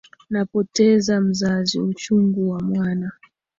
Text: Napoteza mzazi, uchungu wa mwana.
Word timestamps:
Napoteza 0.29 1.21
mzazi, 1.21 1.79
uchungu 1.79 2.49
wa 2.49 2.59
mwana. 2.61 3.11